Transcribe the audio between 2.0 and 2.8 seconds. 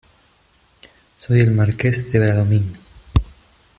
de Bradomín.